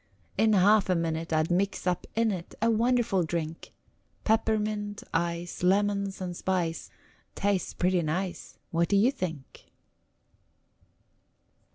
In 0.35 0.53
half 0.53 0.89
a 0.89 0.95
minute 0.95 1.31
I'd 1.31 1.51
mix 1.51 1.85
up 1.85 2.07
in 2.15 2.31
it 2.31 2.55
A 2.59 2.71
wonderful 2.71 3.21
drink 3.21 3.71
Peppermint, 4.23 5.03
ice, 5.13 5.61
Lemons 5.61 6.19
and 6.19 6.35
spice 6.35 6.89
Taste 7.35 7.77
pretty 7.77 8.01
nice, 8.01 8.57
What 8.71 8.87
do 8.89 8.95
you 8.95 9.11
think? 9.11 9.65